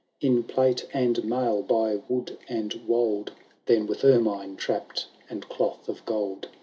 [0.19, 3.33] ConiUi L In plate and mail, by wood and wold,
[3.67, 6.47] Than, with ennine trapped and cloth of gold.